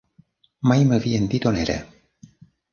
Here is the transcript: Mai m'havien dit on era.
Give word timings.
Mai 0.71 0.87
m'havien 0.93 1.29
dit 1.35 1.47
on 1.53 1.63
era. 1.67 1.79